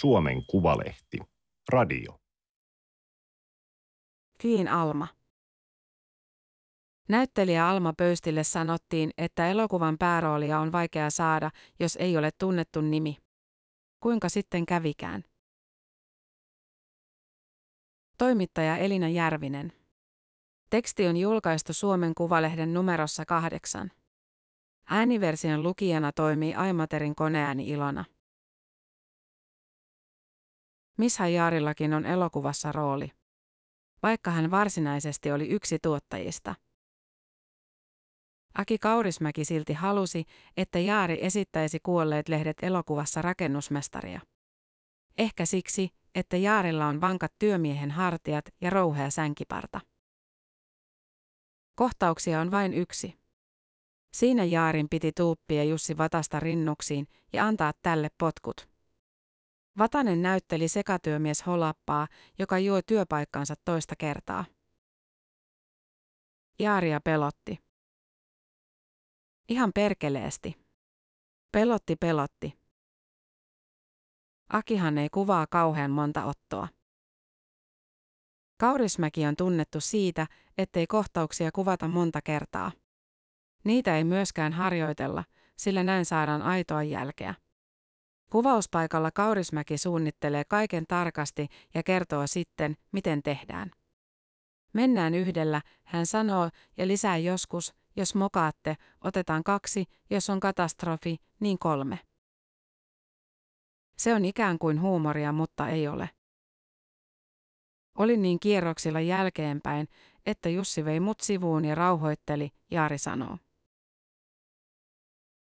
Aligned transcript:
Suomen 0.00 0.46
Kuvalehti. 0.46 1.18
Radio. 1.72 2.20
Kiin 4.38 4.68
Alma. 4.68 5.08
Näyttelijä 7.08 7.68
Alma 7.68 7.92
Pöystille 7.92 8.44
sanottiin, 8.44 9.10
että 9.18 9.48
elokuvan 9.48 9.98
pääroolia 9.98 10.60
on 10.60 10.72
vaikea 10.72 11.10
saada, 11.10 11.50
jos 11.80 11.96
ei 11.96 12.16
ole 12.16 12.30
tunnettu 12.38 12.80
nimi. 12.80 13.16
Kuinka 14.00 14.28
sitten 14.28 14.66
kävikään? 14.66 15.24
Toimittaja 18.18 18.76
Elina 18.76 19.08
Järvinen. 19.08 19.72
Teksti 20.70 21.06
on 21.06 21.16
julkaistu 21.16 21.72
Suomen 21.72 22.14
Kuvalehden 22.14 22.74
numerossa 22.74 23.24
kahdeksan. 23.24 23.90
Ääniversion 24.90 25.62
lukijana 25.62 26.12
toimii 26.12 26.54
Aimaterin 26.54 27.14
koneääni 27.14 27.68
Ilona. 27.68 28.04
Misha 30.96 31.28
Jaarillakin 31.28 31.94
on 31.94 32.06
elokuvassa 32.06 32.72
rooli. 32.72 33.12
Vaikka 34.02 34.30
hän 34.30 34.50
varsinaisesti 34.50 35.32
oli 35.32 35.48
yksi 35.48 35.78
tuottajista. 35.82 36.54
Aki 38.54 38.78
Kaurismäki 38.78 39.44
silti 39.44 39.72
halusi, 39.72 40.24
että 40.56 40.78
Jaari 40.78 41.18
esittäisi 41.20 41.78
kuolleet 41.82 42.28
lehdet 42.28 42.56
elokuvassa 42.62 43.22
rakennusmestaria. 43.22 44.20
Ehkä 45.18 45.46
siksi, 45.46 45.90
että 46.14 46.36
Jaarilla 46.36 46.86
on 46.86 47.00
vankat 47.00 47.32
työmiehen 47.38 47.90
hartiat 47.90 48.44
ja 48.60 48.70
rouhea 48.70 49.10
sänkiparta. 49.10 49.80
Kohtauksia 51.74 52.40
on 52.40 52.50
vain 52.50 52.74
yksi. 52.74 53.18
Siinä 54.12 54.44
Jaarin 54.44 54.88
piti 54.88 55.12
tuuppia 55.12 55.64
Jussi 55.64 55.98
Vatasta 55.98 56.40
rinnuksiin 56.40 57.08
ja 57.32 57.46
antaa 57.46 57.72
tälle 57.82 58.08
potkut. 58.18 58.75
Vatanen 59.78 60.22
näytteli 60.22 60.68
sekatyömies 60.68 61.46
Holappaa, 61.46 62.08
joka 62.38 62.58
juo 62.58 62.82
työpaikkansa 62.82 63.54
toista 63.64 63.96
kertaa. 63.96 64.44
Jaaria 66.58 67.00
pelotti. 67.00 67.58
Ihan 69.48 69.70
perkeleesti. 69.74 70.66
Pelotti 71.52 71.96
pelotti. 71.96 72.58
Akihan 74.48 74.98
ei 74.98 75.08
kuvaa 75.08 75.46
kauhean 75.50 75.90
monta 75.90 76.24
ottoa. 76.24 76.68
Kaurismäki 78.60 79.26
on 79.26 79.36
tunnettu 79.36 79.80
siitä, 79.80 80.26
ettei 80.58 80.86
kohtauksia 80.86 81.52
kuvata 81.52 81.88
monta 81.88 82.22
kertaa. 82.22 82.72
Niitä 83.64 83.96
ei 83.96 84.04
myöskään 84.04 84.52
harjoitella, 84.52 85.24
sillä 85.56 85.82
näin 85.82 86.04
saadaan 86.04 86.42
aitoa 86.42 86.82
jälkeä. 86.82 87.34
Kuvauspaikalla 88.30 89.10
Kaurismäki 89.10 89.78
suunnittelee 89.78 90.44
kaiken 90.44 90.84
tarkasti 90.88 91.48
ja 91.74 91.82
kertoo 91.82 92.26
sitten, 92.26 92.76
miten 92.92 93.22
tehdään. 93.22 93.70
Mennään 94.72 95.14
yhdellä, 95.14 95.62
hän 95.84 96.06
sanoo, 96.06 96.50
ja 96.76 96.86
lisää 96.86 97.16
joskus, 97.16 97.74
jos 97.96 98.14
mokaatte, 98.14 98.76
otetaan 99.00 99.44
kaksi, 99.44 99.84
jos 100.10 100.30
on 100.30 100.40
katastrofi, 100.40 101.16
niin 101.40 101.58
kolme. 101.58 101.98
Se 103.98 104.14
on 104.14 104.24
ikään 104.24 104.58
kuin 104.58 104.80
huumoria, 104.80 105.32
mutta 105.32 105.68
ei 105.68 105.88
ole. 105.88 106.10
Olin 107.98 108.22
niin 108.22 108.40
kierroksilla 108.40 109.00
jälkeenpäin, 109.00 109.88
että 110.26 110.48
Jussi 110.48 110.84
vei 110.84 111.00
mut 111.00 111.20
sivuun 111.20 111.64
ja 111.64 111.74
rauhoitteli, 111.74 112.50
Jaari 112.70 112.98
sanoo. 112.98 113.38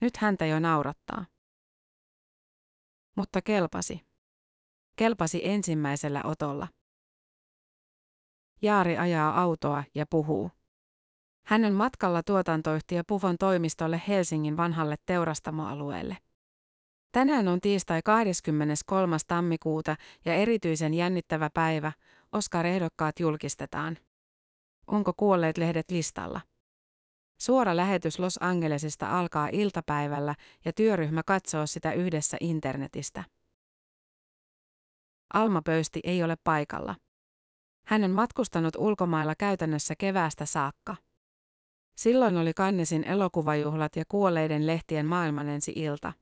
Nyt 0.01 0.17
häntä 0.17 0.45
jo 0.45 0.59
naurattaa. 0.59 1.25
Mutta 3.15 3.41
kelpasi. 3.41 4.01
Kelpasi 4.95 5.41
ensimmäisellä 5.43 6.21
otolla. 6.23 6.67
Jaari 8.61 8.97
ajaa 8.97 9.41
autoa 9.41 9.83
ja 9.95 10.05
puhuu. 10.09 10.51
Hän 11.45 11.65
on 11.65 11.73
matkalla 11.73 12.23
tuotantoyhtiö 12.23 13.03
Puvon 13.07 13.37
toimistolle 13.37 14.01
Helsingin 14.07 14.57
vanhalle 14.57 14.95
teurastamoalueelle. 15.05 16.17
Tänään 17.11 17.47
on 17.47 17.61
tiistai 17.61 18.01
23. 18.05 19.17
tammikuuta 19.27 19.95
ja 20.25 20.33
erityisen 20.33 20.93
jännittävä 20.93 21.49
päivä, 21.53 21.91
Oscar-ehdokkaat 22.31 23.19
julkistetaan. 23.19 23.97
Onko 24.87 25.13
kuolleet 25.17 25.57
lehdet 25.57 25.91
listalla? 25.91 26.41
Suora 27.37 27.75
lähetys 27.75 28.19
Los 28.19 28.37
Angelesista 28.41 29.19
alkaa 29.19 29.49
iltapäivällä 29.51 30.35
ja 30.65 30.73
työryhmä 30.73 31.23
katsoo 31.25 31.67
sitä 31.67 31.93
yhdessä 31.93 32.37
internetistä. 32.39 33.23
Alma 35.33 35.61
Pöysti 35.65 35.99
ei 36.03 36.23
ole 36.23 36.35
paikalla. 36.43 36.95
Hän 37.87 38.03
on 38.03 38.11
matkustanut 38.11 38.75
ulkomailla 38.75 39.33
käytännössä 39.37 39.93
keväästä 39.97 40.45
saakka. 40.45 40.95
Silloin 41.95 42.37
oli 42.37 42.53
Kannesin 42.53 43.03
elokuvajuhlat 43.03 43.95
ja 43.95 44.03
kuolleiden 44.07 44.67
lehtien 44.67 45.05
maailmanensi 45.05 45.73
ilta. 45.75 46.13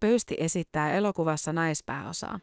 Pöysti 0.00 0.36
esittää 0.38 0.92
elokuvassa 0.92 1.52
naispääosaa. 1.52 2.40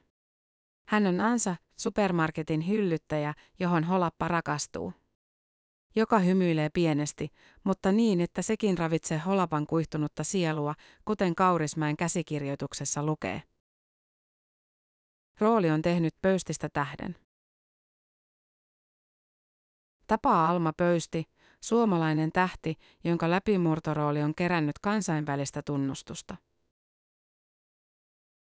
Hän 0.88 1.08
on 1.08 1.22
Ansa, 1.22 1.56
supermarketin 1.78 2.68
hyllyttäjä, 2.68 3.34
johon 3.60 3.84
Holappa 3.84 4.28
rakastuu. 4.28 4.94
Joka 5.96 6.20
hymyilee 6.20 6.70
pienesti, 6.70 7.32
mutta 7.64 7.92
niin, 7.92 8.22
että 8.22 8.42
sekin 8.42 8.78
ravitsee 8.78 9.18
Holapan 9.18 9.68
kuihtunutta 9.68 10.24
sielua, 10.24 10.76
kuten 11.06 11.36
Kaurismäen 11.36 11.98
käsikirjoituksessa 11.98 13.04
lukee. 13.04 13.44
Rooli 15.40 15.70
on 15.70 15.82
tehnyt 15.82 16.16
Pöystistä 16.22 16.70
tähden. 16.70 17.16
Tapaa 20.08 20.50
Alma 20.50 20.74
Pöysti, 20.78 21.24
suomalainen 21.62 22.32
tähti, 22.32 22.76
jonka 23.04 23.30
läpimurtorooli 23.30 24.24
on 24.24 24.36
kerännyt 24.36 24.80
kansainvälistä 24.80 25.62
tunnustusta. 25.62 26.38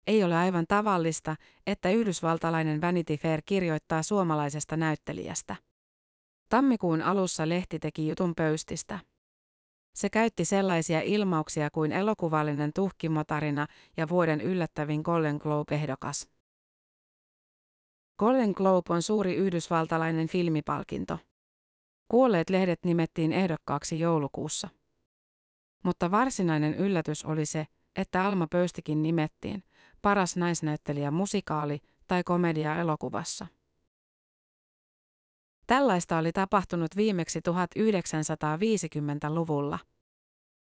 Ei 0.06 0.24
ole 0.24 0.36
aivan 0.36 0.64
tavallista, 0.68 1.36
että 1.66 1.90
yhdysvaltalainen 1.90 2.80
Vanity 2.80 3.16
Fair 3.16 3.42
kirjoittaa 3.44 4.02
suomalaisesta 4.02 4.76
näyttelijästä. 4.76 5.67
Tammikuun 6.48 7.02
alussa 7.02 7.48
lehti 7.48 7.78
teki 7.78 8.08
jutun 8.08 8.34
pöystistä. 8.34 8.98
Se 9.94 10.10
käytti 10.10 10.44
sellaisia 10.44 11.00
ilmauksia 11.00 11.70
kuin 11.70 11.92
elokuvallinen 11.92 12.72
tuhkimotarina 12.74 13.66
ja 13.96 14.08
vuoden 14.08 14.40
yllättävin 14.40 15.00
Golden 15.00 15.36
Globe-ehdokas. 15.36 16.28
Golden 18.18 18.50
Globe 18.50 18.94
on 18.94 19.02
suuri 19.02 19.34
yhdysvaltalainen 19.34 20.28
filmipalkinto. 20.28 21.18
Kuolleet 22.08 22.50
lehdet 22.50 22.84
nimettiin 22.84 23.32
ehdokkaaksi 23.32 24.00
joulukuussa. 24.00 24.68
Mutta 25.84 26.10
varsinainen 26.10 26.74
yllätys 26.74 27.24
oli 27.24 27.46
se, 27.46 27.66
että 27.96 28.24
Alma 28.24 28.46
Pöystikin 28.50 29.02
nimettiin, 29.02 29.64
paras 30.02 30.36
naisnäyttelijä 30.36 31.10
musikaali- 31.10 31.80
tai 32.06 32.24
komedia-elokuvassa. 32.24 33.46
Tällaista 35.68 36.18
oli 36.18 36.32
tapahtunut 36.32 36.96
viimeksi 36.96 37.38
1950-luvulla. 37.38 39.78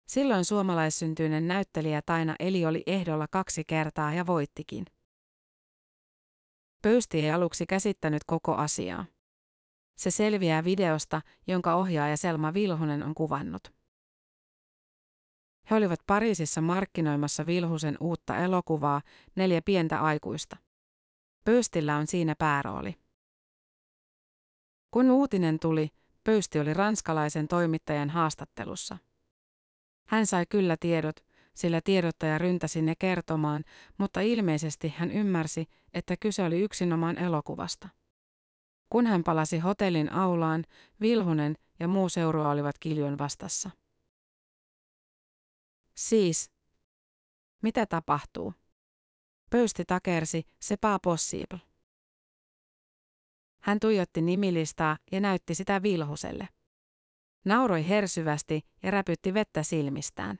Silloin 0.08 0.44
suomalaissyntyinen 0.44 1.48
näyttelijä 1.48 2.02
Taina 2.02 2.34
Eli 2.38 2.66
oli 2.66 2.82
ehdolla 2.86 3.26
kaksi 3.30 3.64
kertaa 3.66 4.14
ja 4.14 4.26
voittikin. 4.26 4.84
Pöysti 6.82 7.20
ei 7.20 7.30
aluksi 7.30 7.66
käsittänyt 7.66 8.22
koko 8.26 8.54
asiaa. 8.54 9.04
Se 9.98 10.10
selviää 10.10 10.64
videosta, 10.64 11.22
jonka 11.46 11.74
ohjaaja 11.74 12.16
Selma 12.16 12.54
Vilhunen 12.54 13.02
on 13.02 13.14
kuvannut. 13.14 13.72
He 15.70 15.76
olivat 15.76 16.00
Pariisissa 16.06 16.60
markkinoimassa 16.60 17.46
Vilhusen 17.46 17.96
uutta 18.00 18.36
elokuvaa, 18.36 19.02
neljä 19.34 19.62
pientä 19.62 20.00
aikuista. 20.00 20.56
Pöystillä 21.44 21.96
on 21.96 22.06
siinä 22.06 22.34
päärooli. 22.38 23.05
Kun 24.96 25.10
uutinen 25.10 25.58
tuli, 25.58 25.88
Pöysti 26.24 26.58
oli 26.60 26.74
ranskalaisen 26.74 27.48
toimittajan 27.48 28.10
haastattelussa. 28.10 28.98
Hän 30.08 30.26
sai 30.26 30.46
kyllä 30.48 30.76
tiedot, 30.80 31.24
sillä 31.54 31.80
tiedottaja 31.80 32.38
ryntäsi 32.38 32.82
ne 32.82 32.94
kertomaan, 32.98 33.64
mutta 33.98 34.20
ilmeisesti 34.20 34.94
hän 34.96 35.10
ymmärsi, 35.10 35.66
että 35.94 36.16
kyse 36.20 36.42
oli 36.42 36.60
yksinomaan 36.60 37.18
elokuvasta. 37.18 37.88
Kun 38.90 39.06
hän 39.06 39.24
palasi 39.24 39.58
hotellin 39.58 40.12
aulaan, 40.12 40.64
Vilhunen 41.00 41.56
ja 41.80 41.88
muu 41.88 42.08
seurua 42.08 42.50
olivat 42.50 42.78
kiljon 42.78 43.18
vastassa. 43.18 43.70
Siis. 45.96 46.50
Mitä 47.62 47.86
tapahtuu? 47.86 48.54
Pöysti 49.50 49.84
takersi, 49.84 50.42
se 50.60 50.76
pas 50.76 50.98
possible. 51.02 51.75
Hän 53.66 53.80
tuijotti 53.80 54.22
nimilistaa 54.22 54.98
ja 55.12 55.20
näytti 55.20 55.54
sitä 55.54 55.82
Vilhuselle. 55.82 56.48
Nauroi 57.44 57.88
hersyvästi 57.88 58.60
ja 58.82 58.90
räpytti 58.90 59.34
vettä 59.34 59.62
silmistään. 59.62 60.38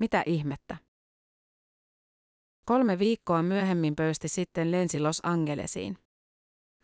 Mitä 0.00 0.22
ihmettä? 0.26 0.76
Kolme 2.66 2.98
viikkoa 2.98 3.42
myöhemmin 3.42 3.96
pöysti 3.96 4.28
sitten 4.28 4.70
lensi 4.70 5.00
Los 5.00 5.20
Angelesiin. 5.22 5.98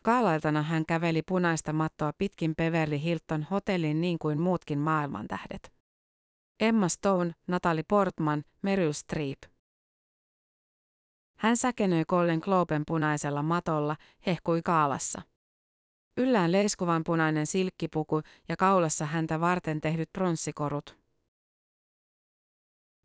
Kaalailtana 0.04 0.62
hän 0.62 0.86
käveli 0.86 1.22
punaista 1.22 1.72
mattoa 1.72 2.12
pitkin 2.18 2.56
Beverly 2.56 3.02
Hilton 3.02 3.42
hotellin 3.42 4.00
niin 4.00 4.18
kuin 4.18 4.40
muutkin 4.40 4.78
maailmantähdet. 4.78 5.72
Emma 6.60 6.88
Stone, 6.88 7.32
Natalie 7.46 7.84
Portman, 7.88 8.44
Meryl 8.62 8.92
Streep. 8.92 9.51
Hän 11.42 11.56
säkenöi 11.56 12.04
Golden 12.08 12.38
Globen 12.38 12.82
punaisella 12.86 13.42
matolla, 13.42 13.96
hehkui 14.26 14.62
kaalassa. 14.62 15.22
Yllään 16.16 16.52
leiskuvan 16.52 17.04
punainen 17.04 17.46
silkkipuku 17.46 18.20
ja 18.48 18.56
kaulassa 18.56 19.06
häntä 19.06 19.40
varten 19.40 19.80
tehdyt 19.80 20.12
pronssikorut. 20.12 20.98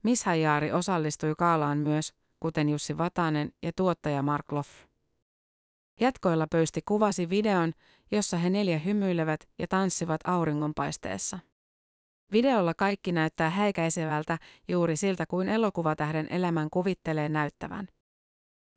Miss 0.04 0.24
Hajaari 0.24 0.72
osallistui 0.72 1.34
kaalaan 1.38 1.78
myös, 1.78 2.14
kuten 2.40 2.70
Jussi 2.70 2.98
Vatanen 2.98 3.52
ja 3.64 3.72
tuottaja 3.76 4.22
Mark 4.22 4.52
Loff. 4.52 4.70
Jatkoilla 6.00 6.48
pöysti 6.52 6.82
kuvasi 6.86 7.30
videon, 7.30 7.74
jossa 8.12 8.38
he 8.38 8.50
neljä 8.50 8.80
hymyilevät 8.80 9.50
ja 9.60 9.68
tanssivat 9.68 10.22
auringonpaisteessa. 10.24 11.40
Videolla 12.32 12.74
kaikki 12.74 13.12
näyttää 13.12 13.50
häikäisevältä 13.50 14.38
juuri 14.68 14.96
siltä 14.96 15.26
kuin 15.26 15.50
elokuvatähden 15.50 16.28
elämän 16.30 16.70
kuvittelee 16.70 17.30
näyttävän. 17.30 17.88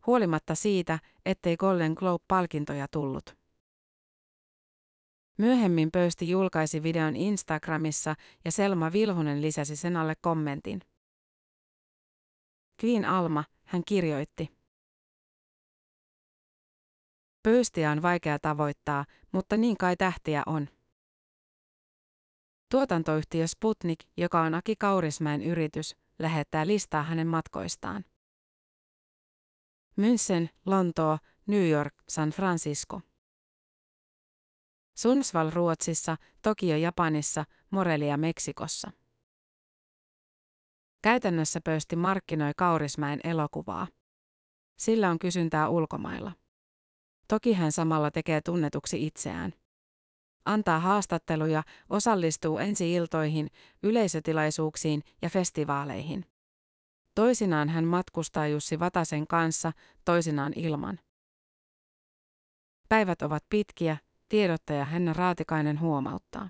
Huolimatta 0.07 0.55
siitä, 0.55 0.99
ettei 1.27 1.57
Golden 1.57 1.93
Globe-palkintoja 1.93 2.87
tullut. 2.91 3.37
Myöhemmin 5.39 5.91
pöysti 5.91 6.29
julkaisi 6.29 6.83
videon 6.83 7.17
Instagramissa 7.17 8.15
ja 8.45 8.53
Selma 8.53 8.93
Vilhunen 8.93 9.43
lisäsi 9.43 9.77
sen 9.77 9.97
alle 9.97 10.15
kommentin. 10.21 10.81
Queen 12.85 13.05
Alma, 13.05 13.45
hän 13.65 13.83
kirjoitti. 13.87 14.61
Pöystiä 17.43 17.91
on 17.91 18.03
vaikea 18.03 18.39
tavoittaa, 18.39 19.05
mutta 19.33 19.57
niin 19.57 19.77
kai 19.77 19.97
tähtiä 19.97 20.43
on. 20.47 20.69
Tuotantoyhtiö 22.71 23.47
Sputnik, 23.47 23.99
joka 24.17 24.41
on 24.41 24.55
Aki 24.55 24.77
Kaurismäen 24.77 25.43
yritys, 25.43 25.97
lähettää 26.19 26.67
listaa 26.67 27.03
hänen 27.03 27.27
matkoistaan. 27.27 28.05
München, 29.97 30.51
Lontoo, 30.67 31.19
New 31.47 31.69
York, 31.69 31.95
San 32.09 32.31
Francisco. 32.31 33.01
Sundsvall 34.95 35.51
Ruotsissa, 35.51 36.17
Tokio 36.43 36.77
Japanissa, 36.77 37.45
Morelia 37.71 38.17
Meksikossa. 38.17 38.91
Käytännössä 41.03 41.61
pöysti 41.65 41.97
markkinoi 41.97 42.53
Kaurismäen 42.57 43.21
elokuvaa. 43.25 43.87
Sillä 44.77 45.11
on 45.11 45.19
kysyntää 45.19 45.69
ulkomailla. 45.69 46.33
Toki 47.29 47.53
hän 47.53 47.73
samalla 47.73 48.11
tekee 48.11 48.41
tunnetuksi 48.41 49.07
itseään. 49.07 49.53
Antaa 50.45 50.81
haastatteluja, 50.81 51.63
osallistuu 51.91 52.59
ensi-iltoihin, 52.59 53.51
yleisötilaisuuksiin 53.83 55.03
ja 55.23 55.31
festivaaleihin. 55.31 56.30
Toisinaan 57.15 57.69
hän 57.69 57.85
matkustaa 57.85 58.47
Jussi 58.47 58.79
Vatasen 58.79 59.27
kanssa, 59.27 59.73
toisinaan 60.05 60.53
ilman. 60.57 60.99
Päivät 62.89 63.23
ovat 63.23 63.45
pitkiä, 63.49 63.97
tiedottaja 64.29 64.85
Henna 64.85 65.13
Raatikainen 65.13 65.81
huomauttaa. 65.81 66.49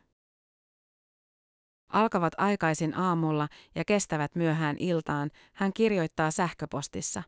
Alkavat 1.88 2.32
aikaisin 2.36 2.94
aamulla 2.94 3.48
ja 3.74 3.84
kestävät 3.84 4.34
myöhään 4.34 4.76
iltaan, 4.78 5.30
hän 5.52 5.72
kirjoittaa 5.72 6.30
sähköpostissa. 6.30 7.22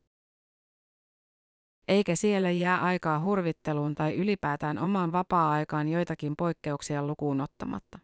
Eikä 1.88 2.16
siellä 2.16 2.50
jää 2.50 2.82
aikaa 2.82 3.20
hurvitteluun 3.20 3.94
tai 3.94 4.14
ylipäätään 4.14 4.78
omaan 4.78 5.12
vapaa-aikaan 5.12 5.88
joitakin 5.88 6.34
poikkeuksia 6.38 7.06
lukuun 7.06 7.40
ottamatta. 7.40 7.98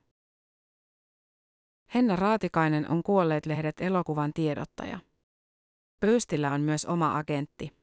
Henna 1.94 2.16
Raatikainen 2.16 2.90
on 2.90 3.02
kuolleet 3.02 3.46
lehdet 3.46 3.80
elokuvan 3.80 4.32
tiedottaja. 4.32 4.98
Pöystillä 6.00 6.52
on 6.52 6.60
myös 6.60 6.84
oma 6.84 7.18
agentti. 7.18 7.78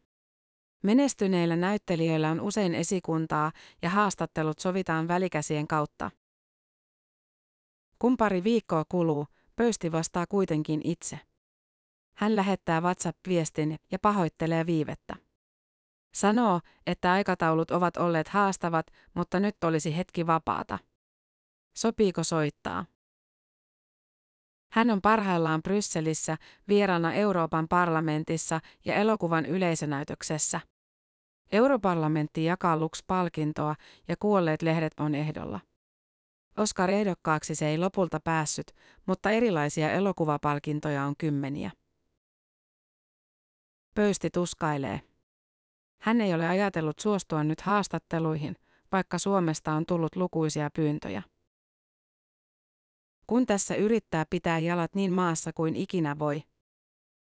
Menestyneillä 0.84 1.56
näyttelijöillä 1.56 2.32
on 2.32 2.42
usein 2.42 2.76
esikuntaa 2.76 3.52
ja 3.82 3.90
haastattelut 3.90 4.60
sovitaan 4.60 5.08
välikäsien 5.08 5.68
kautta. 5.68 6.12
Kun 8.00 8.18
pari 8.18 8.44
viikkoa 8.44 8.86
kuluu, 8.90 9.28
pöysti 9.56 9.92
vastaa 9.92 10.28
kuitenkin 10.28 10.82
itse. 10.84 11.20
Hän 12.18 12.36
lähettää 12.36 12.82
WhatsApp-viestin 12.82 13.76
ja 13.92 14.00
pahoittelee 14.00 14.66
viivettä. 14.66 15.16
Sanoo, 16.14 16.60
että 16.86 17.12
aikataulut 17.12 17.72
ovat 17.72 17.98
olleet 17.98 18.28
haastavat, 18.28 18.88
mutta 19.14 19.40
nyt 19.40 19.64
olisi 19.64 19.98
hetki 19.98 20.28
vapaata. 20.28 20.80
Sopiiko 21.78 22.24
soittaa? 22.24 22.86
Hän 24.76 24.90
on 24.90 25.02
parhaillaan 25.02 25.64
Brysselissä 25.64 26.38
vieraana 26.68 27.14
Euroopan 27.14 27.68
parlamentissa 27.68 28.60
ja 28.86 28.96
elokuvan 28.96 29.46
yleisönäytöksessä. 29.46 30.62
Europarlamentti 31.52 32.44
jakaa 32.44 32.78
Lux-palkintoa 32.78 33.76
ja 34.08 34.16
kuolleet 34.20 34.62
lehdet 34.62 34.94
on 35.00 35.16
ehdolla. 35.16 35.60
Oscar-ehdokkaaksi 36.58 37.56
se 37.56 37.68
ei 37.68 37.78
lopulta 37.78 38.20
päässyt, 38.20 38.76
mutta 39.06 39.32
erilaisia 39.32 39.92
elokuvapalkintoja 39.92 41.04
on 41.04 41.16
kymmeniä. 41.18 41.72
Pöysti 43.96 44.30
tuskailee. 44.30 45.02
Hän 46.02 46.22
ei 46.22 46.34
ole 46.34 46.48
ajatellut 46.48 47.00
suostua 47.00 47.44
nyt 47.44 47.62
haastatteluihin, 47.62 48.56
vaikka 48.92 49.18
Suomesta 49.18 49.72
on 49.72 49.86
tullut 49.86 50.16
lukuisia 50.16 50.70
pyyntöjä. 50.76 51.24
Kun 53.28 53.46
tässä 53.46 53.76
yrittää 53.76 54.26
pitää 54.30 54.60
jalat 54.60 54.96
niin 54.96 55.14
maassa 55.14 55.54
kuin 55.54 55.76
ikinä 55.76 56.20
voi, 56.20 56.44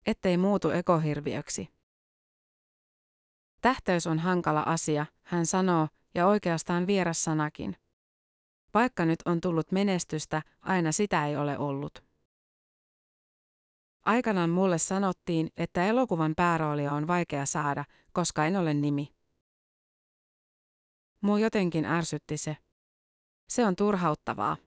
ettei 0.05 0.37
muutu 0.37 0.69
ekohirviöksi. 0.69 1.69
Tähteys 3.61 4.07
on 4.07 4.19
hankala 4.19 4.61
asia, 4.61 5.05
hän 5.23 5.45
sanoo, 5.45 5.87
ja 6.15 6.27
oikeastaan 6.27 6.87
vieras 6.87 7.23
sanakin. 7.23 7.77
Vaikka 8.73 9.05
nyt 9.05 9.19
on 9.25 9.41
tullut 9.41 9.71
menestystä, 9.71 10.41
aina 10.61 10.91
sitä 10.91 11.27
ei 11.27 11.35
ole 11.37 11.57
ollut. 11.57 12.03
Aikanaan 14.05 14.49
mulle 14.49 14.77
sanottiin, 14.77 15.49
että 15.57 15.85
elokuvan 15.85 16.33
pääroolia 16.35 16.91
on 16.91 17.07
vaikea 17.07 17.45
saada, 17.45 17.85
koska 18.13 18.45
en 18.45 18.55
ole 18.55 18.73
nimi. 18.73 19.13
Muu 21.21 21.37
jotenkin 21.37 21.85
ärsytti 21.85 22.37
se. 22.37 22.57
Se 23.49 23.65
on 23.65 23.75
turhauttavaa. 23.75 24.57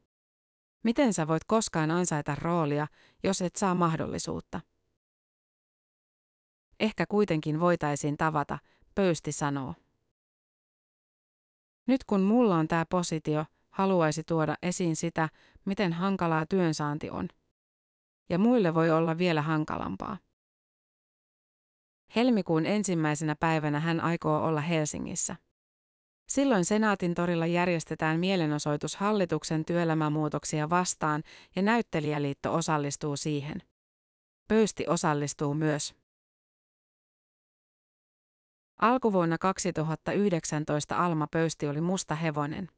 Miten 0.85 1.15
sä 1.15 1.29
voit 1.29 1.45
koskaan 1.45 1.91
ansaita 1.91 2.35
roolia, 2.35 2.87
jos 3.23 3.43
et 3.43 3.57
saa 3.57 3.75
mahdollisuutta? 3.75 4.61
Ehkä 6.81 7.07
kuitenkin 7.07 7.61
voitaisiin 7.61 8.17
tavata, 8.17 8.59
pöysti 8.95 9.33
sanoo. 9.33 9.75
Nyt 11.87 12.05
kun 12.05 12.21
mulla 12.21 12.57
on 12.57 12.69
tämä 12.69 12.85
positio, 12.91 13.45
haluaisi 13.71 14.25
tuoda 14.25 14.57
esiin 14.63 14.97
sitä, 14.97 15.29
miten 15.65 15.93
hankalaa 15.93 16.47
työnsaanti 16.47 17.11
on. 17.11 17.29
Ja 18.29 18.39
muille 18.39 18.75
voi 18.75 18.91
olla 18.91 19.19
vielä 19.19 19.43
hankalampaa. 19.43 20.19
Helmikuun 22.17 22.67
ensimmäisenä 22.67 23.37
päivänä 23.41 23.81
hän 23.81 24.01
aikoo 24.01 24.45
olla 24.45 24.61
Helsingissä. 24.61 25.37
Silloin 26.29 26.65
Senaatin 26.65 27.15
torilla 27.15 27.47
järjestetään 27.47 28.21
mielenosoitus 28.21 28.97
hallituksen 28.97 29.65
työelämämuutoksia 29.65 30.71
vastaan 30.71 31.23
ja 31.57 31.63
näyttelijäliitto 31.63 32.55
osallistuu 32.55 33.17
siihen. 33.17 33.63
Pöysti 34.49 34.85
osallistuu 34.89 35.55
myös. 35.55 35.95
Alkuvuonna 38.81 39.39
2019 39.39 41.05
Alma 41.05 41.27
Pöysti 41.31 41.69
oli 41.69 41.81
musta 41.81 42.15
hevonen. 42.15 42.69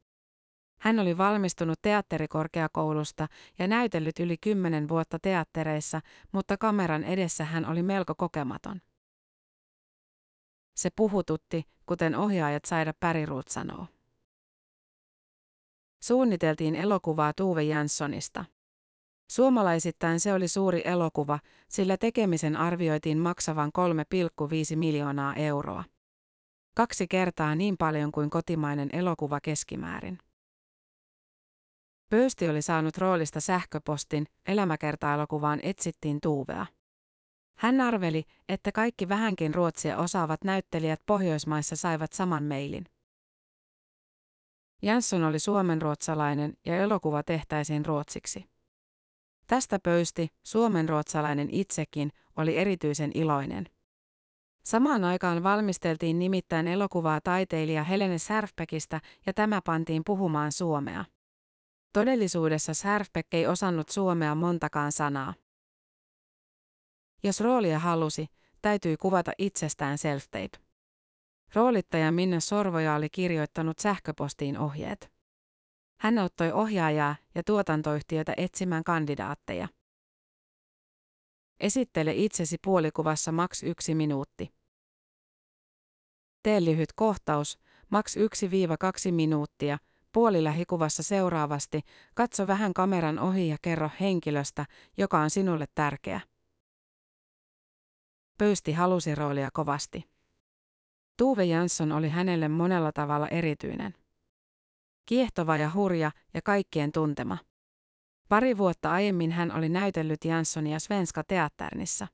Hän 0.79 0.99
oli 0.99 1.17
valmistunut 1.17 1.81
teatterikorkeakoulusta 1.81 3.27
ja 3.59 3.67
näytellyt 3.67 4.19
yli 4.19 4.37
kymmenen 4.37 4.89
vuotta 4.89 5.19
teattereissa, 5.19 6.01
mutta 6.31 6.57
kameran 6.57 7.03
edessä 7.03 7.45
hän 7.45 7.65
oli 7.65 7.83
melko 7.83 8.15
kokematon. 8.15 8.81
Se 10.77 10.89
puhututti, 10.95 11.63
kuten 11.85 12.15
ohjaajat 12.15 12.65
Saida 12.65 12.93
Päriruut 12.99 13.47
sanoo. 13.47 13.87
Suunniteltiin 16.03 16.75
elokuvaa 16.75 17.33
Tuve 17.33 17.63
Janssonista. 17.63 18.45
Suomalaisittain 19.29 20.19
se 20.19 20.33
oli 20.33 20.47
suuri 20.47 20.81
elokuva, 20.85 21.39
sillä 21.69 21.97
tekemisen 21.97 22.55
arvioitiin 22.55 23.17
maksavan 23.17 23.71
3,5 24.71 24.75
miljoonaa 24.75 25.35
euroa. 25.35 25.83
Kaksi 26.75 27.07
kertaa 27.07 27.55
niin 27.55 27.77
paljon 27.77 28.11
kuin 28.11 28.29
kotimainen 28.29 28.89
elokuva 28.93 29.39
keskimäärin. 29.41 30.17
Pöysti 32.09 32.49
oli 32.49 32.61
saanut 32.61 32.97
roolista 32.97 33.39
sähköpostin, 33.39 34.25
elämäkerta-elokuvaan 34.47 35.59
etsittiin 35.63 36.21
Tuuvea. 36.21 36.65
Hän 37.57 37.81
arveli, 37.81 38.23
että 38.49 38.71
kaikki 38.71 39.09
vähänkin 39.09 39.53
ruotsia 39.53 39.97
osaavat 39.97 40.43
näyttelijät 40.43 41.01
Pohjoismaissa 41.05 41.75
saivat 41.75 42.13
saman 42.13 42.43
mailin. 42.43 42.85
Jansson 44.81 45.23
oli 45.23 45.39
suomenruotsalainen 45.39 46.53
ja 46.65 46.77
elokuva 46.77 47.23
tehtäisiin 47.23 47.85
ruotsiksi. 47.85 48.45
Tästä 49.47 49.79
pöysti 49.83 50.27
suomenruotsalainen 50.43 51.49
itsekin 51.51 52.11
oli 52.35 52.57
erityisen 52.57 53.11
iloinen. 53.13 53.65
Samaan 54.63 55.03
aikaan 55.03 55.43
valmisteltiin 55.43 56.19
nimittäin 56.19 56.67
elokuvaa 56.67 57.21
taiteilija 57.21 57.83
Helene 57.83 58.17
Särfpäkistä 58.17 59.01
ja 59.25 59.33
tämä 59.33 59.61
pantiin 59.65 60.01
puhumaan 60.05 60.51
suomea. 60.51 61.05
Todellisuudessa 61.93 62.73
Särfpäk 62.73 63.27
ei 63.31 63.47
osannut 63.47 63.89
suomea 63.89 64.35
montakaan 64.35 64.91
sanaa. 64.91 65.33
Jos 67.23 67.41
roolia 67.41 67.79
halusi, 67.79 68.27
täytyi 68.61 68.97
kuvata 68.97 69.31
itsestään 69.37 69.97
self-tape. 69.97 70.59
Roolittaja 71.53 72.11
Minna 72.11 72.39
Sorvoja 72.39 72.95
oli 72.95 73.09
kirjoittanut 73.09 73.79
sähköpostiin 73.79 74.57
ohjeet. 74.57 75.11
Hän 75.99 76.17
auttoi 76.17 76.51
ohjaajaa 76.51 77.15
ja 77.35 77.43
tuotantoyhtiötä 77.43 78.33
etsimään 78.37 78.83
kandidaatteja. 78.83 79.67
Esittele 81.59 82.13
itsesi 82.15 82.57
puolikuvassa 82.63 83.31
maks 83.31 83.63
yksi 83.63 83.95
minuutti. 83.95 84.53
Tee 86.43 86.65
lyhyt 86.65 86.93
kohtaus, 86.93 87.59
maks 87.89 88.17
1-2 88.17 89.11
minuuttia, 89.11 89.77
puolilähikuvassa 90.11 91.03
seuraavasti, 91.03 91.81
katso 92.13 92.47
vähän 92.47 92.73
kameran 92.73 93.19
ohi 93.19 93.47
ja 93.47 93.57
kerro 93.61 93.89
henkilöstä, 93.99 94.65
joka 94.97 95.19
on 95.19 95.29
sinulle 95.29 95.65
tärkeä. 95.75 96.21
Pöysti 98.37 98.73
halusi 98.73 99.15
roolia 99.15 99.49
kovasti. 99.53 100.03
Tuve 101.17 101.45
Jansson 101.45 101.91
oli 101.91 102.09
hänelle 102.09 102.47
monella 102.47 102.91
tavalla 102.91 103.27
erityinen. 103.27 103.93
Kiehtova 105.05 105.57
ja 105.57 105.71
hurja 105.73 106.11
ja 106.33 106.41
kaikkien 106.41 106.91
tuntema. 106.91 107.37
Pari 108.29 108.57
vuotta 108.57 108.91
aiemmin 108.91 109.31
hän 109.31 109.51
oli 109.51 109.69
näytellyt 109.69 110.25
Janssonia 110.25 110.79
Svenska 110.79 111.23
teatternissa. 111.23 112.07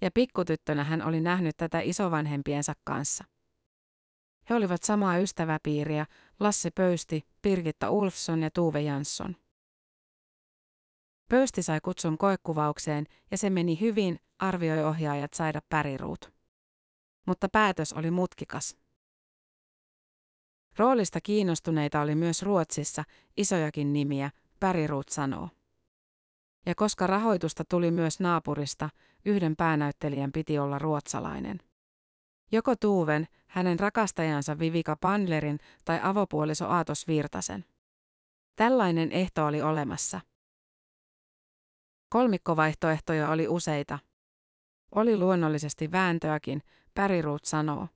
Ja 0.00 0.10
pikkutyttönä 0.14 0.84
hän 0.84 1.02
oli 1.02 1.20
nähnyt 1.20 1.56
tätä 1.56 1.80
isovanhempiensa 1.80 2.72
kanssa. 2.84 3.24
He 4.50 4.54
olivat 4.54 4.82
samaa 4.82 5.18
ystäväpiiriä, 5.18 6.06
Lasse 6.40 6.70
Pöysti, 6.70 7.22
Birgitta 7.42 7.90
Ulfsson 7.90 8.42
ja 8.42 8.50
Tuve 8.50 8.80
Jansson. 8.80 9.36
Pöysti 11.28 11.62
sai 11.62 11.80
kutsun 11.80 12.18
koekuvaukseen 12.18 13.06
ja 13.30 13.38
se 13.38 13.50
meni 13.50 13.80
hyvin, 13.80 14.18
arvioi 14.38 14.84
ohjaajat 14.84 15.34
Saida 15.34 15.60
Päriruut. 15.68 16.32
Mutta 17.26 17.48
päätös 17.48 17.92
oli 17.92 18.10
mutkikas. 18.10 18.76
Roolista 20.78 21.20
kiinnostuneita 21.20 22.00
oli 22.00 22.14
myös 22.14 22.42
Ruotsissa, 22.42 23.04
isojakin 23.36 23.92
nimiä, 23.92 24.30
Päriruut 24.60 25.08
sanoo. 25.08 25.48
Ja 26.66 26.74
koska 26.74 27.06
rahoitusta 27.06 27.64
tuli 27.64 27.90
myös 27.90 28.20
naapurista, 28.20 28.88
yhden 29.24 29.56
päänäyttelijän 29.56 30.32
piti 30.32 30.58
olla 30.58 30.78
ruotsalainen. 30.78 31.58
Joko 32.52 32.76
Tuuven, 32.76 33.26
hänen 33.46 33.78
rakastajansa 33.78 34.58
Vivika 34.58 34.96
Pandlerin 35.00 35.58
tai 35.84 36.00
avopuoliso 36.02 36.66
Aatos 36.66 37.08
Virtasen. 37.08 37.64
Tällainen 38.56 39.12
ehto 39.12 39.46
oli 39.46 39.62
olemassa. 39.62 40.20
Kolmikkovaihtoehtoja 42.14 43.28
oli 43.30 43.48
useita. 43.48 43.98
Oli 44.94 45.16
luonnollisesti 45.16 45.92
vääntöäkin, 45.92 46.62
Päriruut 46.94 47.44
sanoo. 47.44 47.88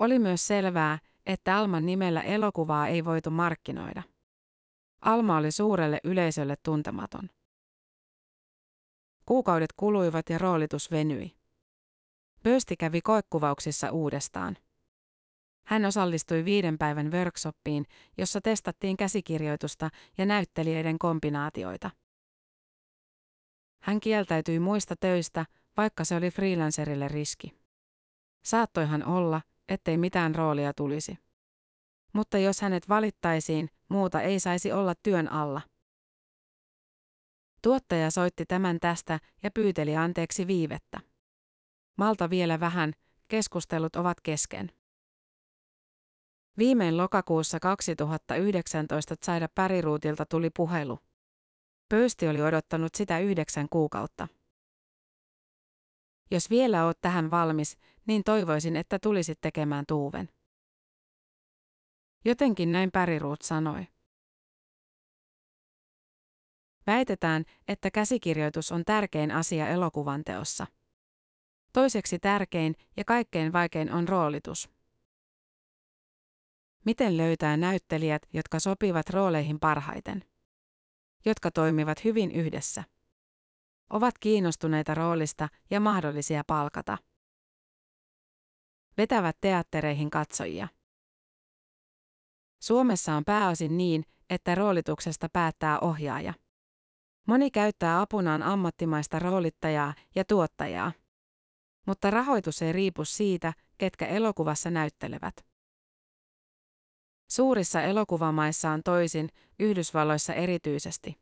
Oli 0.00 0.18
myös 0.18 0.46
selvää, 0.46 0.98
että 1.26 1.56
Alman 1.56 1.86
nimellä 1.86 2.22
elokuvaa 2.22 2.88
ei 2.88 3.04
voitu 3.04 3.30
markkinoida. 3.30 4.02
Alma 5.00 5.36
oli 5.36 5.52
suurelle 5.52 6.00
yleisölle 6.04 6.56
tuntematon. 6.62 7.30
Kuukaudet 9.26 9.72
kuluivat 9.76 10.30
ja 10.30 10.38
roolitus 10.38 10.90
venyi. 10.90 11.36
Pöysti 12.42 12.76
kävi 12.76 13.00
koekuvauksissa 13.00 13.90
uudestaan. 13.90 14.56
Hän 15.66 15.84
osallistui 15.84 16.44
viiden 16.44 16.78
päivän 16.78 17.12
workshoppiin, 17.12 17.86
jossa 18.18 18.40
testattiin 18.40 18.96
käsikirjoitusta 18.96 19.90
ja 20.18 20.26
näyttelijöiden 20.26 20.98
kombinaatioita. 20.98 21.90
Hän 23.82 24.00
kieltäytyi 24.00 24.58
muista 24.58 24.96
töistä, 24.96 25.46
vaikka 25.76 26.04
se 26.04 26.16
oli 26.16 26.30
freelancerille 26.30 27.08
riski. 27.08 27.60
Saattoihan 28.44 29.04
olla, 29.04 29.40
ettei 29.68 29.98
mitään 29.98 30.34
roolia 30.34 30.72
tulisi. 30.74 31.18
Mutta 32.12 32.38
jos 32.38 32.60
hänet 32.60 32.88
valittaisiin, 32.88 33.70
muuta 33.88 34.20
ei 34.20 34.40
saisi 34.40 34.72
olla 34.72 34.94
työn 35.02 35.32
alla. 35.32 35.60
Tuottaja 37.62 38.10
soitti 38.10 38.46
tämän 38.46 38.80
tästä 38.80 39.20
ja 39.42 39.50
pyyteli 39.50 39.96
anteeksi 39.96 40.46
viivettä. 40.46 41.00
Malta 41.98 42.30
vielä 42.30 42.60
vähän, 42.60 42.92
keskustelut 43.28 43.96
ovat 43.96 44.20
kesken. 44.20 44.72
Viimein 46.58 46.96
lokakuussa 46.96 47.60
2019 47.60 49.14
Saida 49.22 49.48
Päriruutilta 49.54 50.26
tuli 50.26 50.50
puhelu. 50.56 50.98
Pöysti 51.90 52.28
oli 52.28 52.42
odottanut 52.42 52.94
sitä 52.94 53.18
yhdeksän 53.18 53.68
kuukautta. 53.68 54.28
Jos 56.30 56.50
vielä 56.50 56.84
oot 56.84 57.00
tähän 57.00 57.30
valmis, 57.30 57.78
niin 58.06 58.24
toivoisin, 58.24 58.76
että 58.76 58.98
tulisit 58.98 59.40
tekemään 59.40 59.84
tuuven. 59.88 60.28
Jotenkin 62.24 62.72
näin 62.72 62.90
Päriruut 62.90 63.42
sanoi. 63.42 63.86
Väitetään, 66.86 67.44
että 67.68 67.90
käsikirjoitus 67.90 68.72
on 68.72 68.84
tärkein 68.84 69.30
asia 69.30 69.68
elokuvan 69.68 70.24
teossa. 70.24 70.66
Toiseksi 71.72 72.18
tärkein 72.18 72.74
ja 72.96 73.04
kaikkein 73.04 73.52
vaikein 73.52 73.92
on 73.92 74.08
roolitus. 74.08 74.70
Miten 76.84 77.16
löytää 77.16 77.56
näyttelijät, 77.56 78.22
jotka 78.32 78.58
sopivat 78.58 79.10
rooleihin 79.10 79.60
parhaiten? 79.60 80.24
Jotka 81.24 81.50
toimivat 81.50 82.04
hyvin 82.04 82.30
yhdessä. 82.30 82.84
Ovat 83.90 84.18
kiinnostuneita 84.18 84.94
roolista 84.94 85.48
ja 85.70 85.80
mahdollisia 85.80 86.42
palkata. 86.46 86.98
Vetävät 88.96 89.36
teattereihin 89.40 90.10
katsojia. 90.10 90.68
Suomessa 92.62 93.14
on 93.14 93.24
pääosin 93.24 93.76
niin, 93.76 94.04
että 94.30 94.54
roolituksesta 94.54 95.28
päättää 95.32 95.78
ohjaaja. 95.80 96.34
Moni 97.26 97.50
käyttää 97.50 98.00
apunaan 98.00 98.42
ammattimaista 98.42 99.18
roolittajaa 99.18 99.94
ja 100.14 100.24
tuottajaa. 100.24 100.92
Mutta 101.86 102.10
rahoitus 102.10 102.62
ei 102.62 102.72
riipu 102.72 103.04
siitä, 103.04 103.52
ketkä 103.78 104.06
elokuvassa 104.06 104.70
näyttelevät. 104.70 105.49
Suurissa 107.30 107.82
elokuvamaissa 107.82 108.70
on 108.70 108.82
toisin, 108.82 109.28
Yhdysvalloissa 109.58 110.34
erityisesti. 110.34 111.16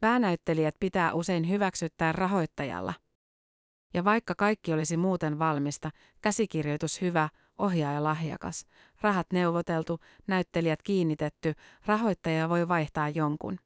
Päänäyttelijät 0.00 0.74
pitää 0.80 1.14
usein 1.14 1.48
hyväksyttää 1.48 2.12
rahoittajalla. 2.12 2.94
Ja 3.94 4.04
vaikka 4.04 4.34
kaikki 4.34 4.72
olisi 4.72 4.96
muuten 4.96 5.38
valmista, 5.38 5.90
käsikirjoitus 6.22 7.00
hyvä, 7.00 7.28
ohjaaja 7.58 8.04
lahjakas, 8.04 8.66
rahat 9.00 9.26
neuvoteltu, 9.32 10.00
näyttelijät 10.26 10.82
kiinnitetty, 10.82 11.52
rahoittaja 11.86 12.48
voi 12.48 12.68
vaihtaa 12.68 13.08
jonkun. 13.08 13.58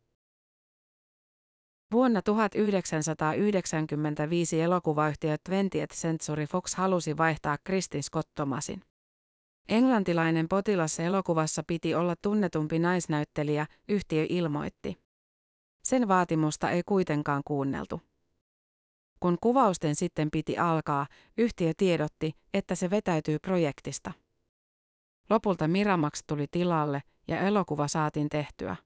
Vuonna 1.92 2.22
1995 2.22 4.60
elokuvayhtiö 4.60 5.36
20th 5.36 5.94
Century 5.94 6.46
Fox 6.46 6.74
halusi 6.74 7.16
vaihtaa 7.16 7.58
Kristin 7.64 8.02
Scott 8.02 8.30
Thomasin. 8.34 8.89
Englantilainen 9.70 10.48
potilas 10.48 11.00
elokuvassa 11.00 11.62
piti 11.66 11.94
olla 11.94 12.14
tunnetumpi 12.22 12.78
naisnäyttelijä, 12.78 13.66
yhtiö 13.88 14.26
ilmoitti. 14.28 14.98
Sen 15.84 16.08
vaatimusta 16.08 16.70
ei 16.70 16.82
kuitenkaan 16.86 17.42
kuunneltu. 17.44 18.00
Kun 19.20 19.38
kuvausten 19.40 19.94
sitten 19.94 20.30
piti 20.30 20.58
alkaa, 20.58 21.06
yhtiö 21.38 21.72
tiedotti, 21.76 22.32
että 22.54 22.74
se 22.74 22.90
vetäytyy 22.90 23.38
projektista. 23.38 24.12
Lopulta 25.30 25.68
Miramax 25.68 26.22
tuli 26.26 26.46
tilalle 26.50 27.02
ja 27.28 27.40
elokuva 27.40 27.88
saatiin 27.88 28.28
tehtyä. 28.28 28.76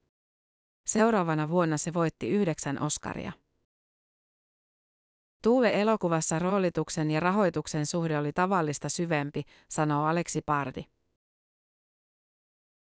Seuraavana 0.86 1.48
vuonna 1.48 1.76
se 1.76 1.94
voitti 1.94 2.28
yhdeksän 2.28 2.82
Oscaria. 2.82 3.32
Tuve 5.44 5.80
elokuvassa 5.80 6.38
roolituksen 6.38 7.10
ja 7.10 7.20
rahoituksen 7.20 7.86
suhde 7.86 8.18
oli 8.18 8.32
tavallista 8.32 8.88
syvempi, 8.88 9.42
sanoo 9.68 10.06
Aleksi 10.06 10.42
Pardi. 10.42 10.84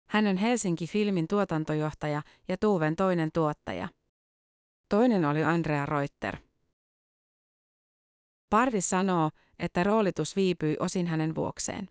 Hän 0.09 0.27
on 0.27 0.37
Helsinki-filmin 0.37 1.27
tuotantojohtaja 1.27 2.21
ja 2.47 2.57
Tuven 2.57 2.95
toinen 2.95 3.29
tuottaja. 3.33 3.89
Toinen 4.89 5.25
oli 5.25 5.43
Andrea 5.43 5.85
Reuter. 5.85 6.37
Pardi 8.49 8.81
sanoo, 8.81 9.29
että 9.59 9.83
roolitus 9.83 10.35
viipyi 10.35 10.77
osin 10.79 11.07
hänen 11.07 11.35
vuokseen. 11.35 11.89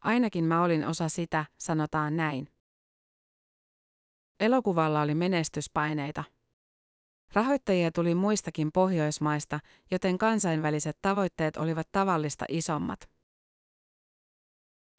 Ainakin 0.00 0.44
mä 0.44 0.62
olin 0.62 0.86
osa 0.86 1.08
sitä, 1.08 1.44
sanotaan 1.58 2.16
näin. 2.16 2.48
Elokuvalla 4.40 5.00
oli 5.02 5.14
menestyspaineita. 5.14 6.24
Rahoittajia 7.32 7.92
tuli 7.92 8.14
muistakin 8.14 8.72
Pohjoismaista, 8.72 9.60
joten 9.90 10.18
kansainväliset 10.18 10.98
tavoitteet 11.02 11.56
olivat 11.56 11.88
tavallista 11.92 12.44
isommat. 12.48 13.10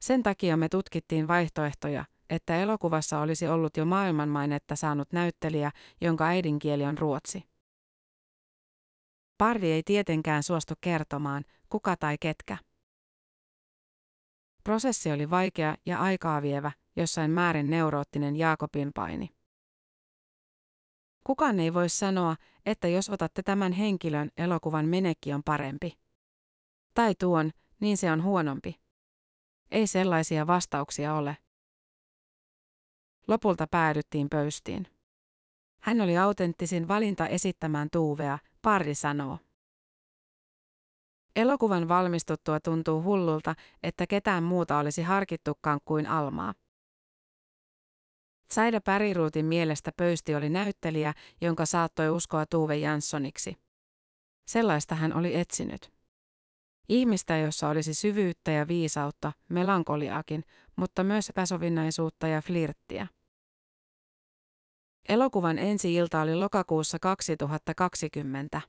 Sen 0.02 0.24
takia 0.24 0.58
me 0.58 0.70
tutkittiin 0.70 1.28
vaihtoehtoja, 1.28 2.06
että 2.30 2.56
elokuvassa 2.56 3.20
olisi 3.20 3.48
ollut 3.48 3.78
jo 3.78 3.86
maailmanmainetta 3.86 4.76
saanut 4.76 5.14
näyttelijä, 5.14 5.72
jonka 6.02 6.26
äidinkieli 6.26 6.84
on 6.84 6.98
ruotsi. 6.98 7.44
Pardi 9.38 9.72
ei 9.72 9.84
tietenkään 9.84 10.44
suostu 10.44 10.74
kertomaan, 10.82 11.44
kuka 11.70 11.96
tai 11.98 12.18
ketkä. 12.20 12.58
Prosessi 14.64 15.12
oli 15.12 15.30
vaikea 15.30 15.76
ja 15.86 16.00
aikaa 16.00 16.42
vievä, 16.42 16.72
jossain 16.96 17.32
määrin 17.32 17.70
neuroottinen 17.70 18.36
Jaakobin 18.36 18.92
paini. 18.94 19.41
Kukaan 21.24 21.60
ei 21.60 21.74
voi 21.74 21.90
sanoa, 21.90 22.36
että 22.66 22.88
jos 22.88 23.10
otatte 23.10 23.44
tämän 23.44 23.72
henkilön, 23.72 24.32
elokuvan 24.38 24.86
menekki 24.86 25.34
on 25.34 25.44
parempi. 25.44 25.98
Tai 26.94 27.16
tuon, 27.20 27.52
niin 27.80 27.98
se 27.98 28.12
on 28.12 28.24
huonompi. 28.24 28.80
Ei 29.72 29.88
sellaisia 29.88 30.48
vastauksia 30.48 31.16
ole. 31.16 31.38
Lopulta 33.28 33.68
päädyttiin 33.68 34.30
pöystiin. 34.30 34.88
Hän 35.84 36.02
oli 36.02 36.18
autenttisin 36.18 36.88
valinta 36.88 37.28
esittämään 37.28 37.88
Tuuvea, 37.92 38.40
Parri 38.62 38.96
sanoo. 38.96 39.38
Elokuvan 41.36 41.88
valmistuttua 41.88 42.60
tuntuu 42.60 43.04
hullulta, 43.04 43.56
että 43.84 44.08
ketään 44.08 44.44
muuta 44.44 44.78
olisi 44.78 45.02
harkittukaan 45.02 45.80
kuin 45.86 46.08
Almaa. 46.08 46.54
Saida 48.52 48.82
Päriruutin 48.82 49.46
mielestä 49.46 49.92
Pöysti 49.98 50.36
oli 50.36 50.50
näyttelijä, 50.50 51.14
jonka 51.42 51.66
saattoi 51.66 52.10
uskoa 52.10 52.46
Tuve 52.46 52.78
Janssoniksi. 52.78 53.58
Sellaista 54.48 54.96
hän 54.96 55.14
oli 55.14 55.36
etsinyt. 55.36 55.92
Ihmistä, 56.90 57.38
jossa 57.38 57.70
olisi 57.70 57.94
syvyyttä 57.94 58.52
ja 58.52 58.68
viisautta, 58.68 59.32
melankoliakin, 59.50 60.44
mutta 60.76 61.04
myös 61.04 61.30
epäsovinnaisuutta 61.30 62.28
ja 62.28 62.42
flirttiä. 62.42 63.08
Elokuvan 65.10 65.60
ensi-ilta 65.60 66.22
oli 66.22 66.36
lokakuussa 66.36 67.00
2020. 67.00 68.62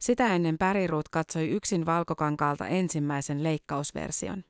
Sitä 0.00 0.34
ennen 0.34 0.58
Päriruut 0.58 1.08
katsoi 1.08 1.48
yksin 1.48 1.86
valkokankaalta 1.86 2.66
ensimmäisen 2.66 3.42
leikkausversion. 3.42 4.44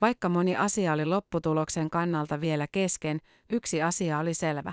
Vaikka 0.00 0.28
moni 0.28 0.56
asia 0.56 0.92
oli 0.92 1.04
lopputuloksen 1.04 1.90
kannalta 1.90 2.40
vielä 2.40 2.66
kesken, 2.72 3.18
yksi 3.50 3.82
asia 3.82 4.18
oli 4.18 4.34
selvä. 4.34 4.72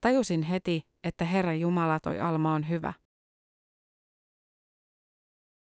Tajusin 0.00 0.42
heti, 0.42 0.82
että 1.04 1.24
Herra 1.24 1.54
Jumala 1.54 2.00
toi 2.00 2.20
Alma 2.20 2.54
on 2.54 2.68
hyvä. 2.68 2.92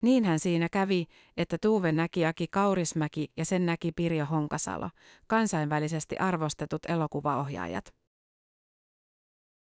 Niinhän 0.01 0.39
siinä 0.39 0.69
kävi, 0.69 1.05
että 1.37 1.57
Tuuve 1.61 1.91
näki 1.91 2.25
Aki 2.25 2.47
Kaurismäki 2.47 3.31
ja 3.37 3.45
sen 3.45 3.65
näki 3.65 3.91
Pirjo 3.91 4.25
Honkasalo, 4.25 4.89
kansainvälisesti 5.27 6.17
arvostetut 6.17 6.85
elokuvaohjaajat. 6.87 7.95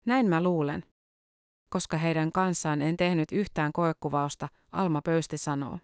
Näin 0.05 0.29
mä 0.29 0.43
luulen. 0.43 0.83
Koska 1.69 1.97
heidän 1.97 2.31
kanssaan 2.31 2.81
en 2.81 2.97
tehnyt 2.97 3.31
yhtään 3.31 3.71
koekuvausta, 3.73 4.47
Alma 4.71 5.01
Pöysti 5.01 5.37
sanoo. 5.37 5.79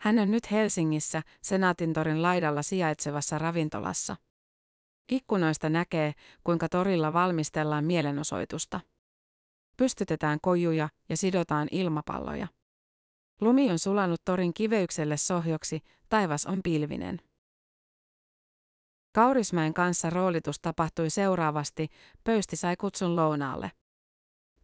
Hän 0.00 0.18
on 0.18 0.30
nyt 0.30 0.50
Helsingissä, 0.50 1.22
Senaatintorin 1.42 2.22
laidalla 2.22 2.62
sijaitsevassa 2.62 3.38
ravintolassa. 3.38 4.16
Ikkunoista 5.12 5.68
näkee, 5.68 6.12
kuinka 6.44 6.68
torilla 6.68 7.12
valmistellaan 7.12 7.84
mielenosoitusta. 7.84 8.80
Pystytetään 9.76 10.38
kojuja 10.42 10.88
ja 11.08 11.16
sidotaan 11.16 11.68
ilmapalloja. 11.70 12.48
Lumi 13.40 13.70
on 13.70 13.78
sulanut 13.78 14.20
torin 14.24 14.54
kiveykselle 14.54 15.16
sohjoksi, 15.16 15.80
taivas 16.08 16.46
on 16.46 16.60
pilvinen. 16.62 17.20
Kaurismäen 19.14 19.74
kanssa 19.74 20.10
roolitus 20.10 20.60
tapahtui 20.60 21.10
seuraavasti, 21.10 21.88
pöysti 22.24 22.56
sai 22.56 22.76
kutsun 22.76 23.16
lounaalle. 23.16 23.72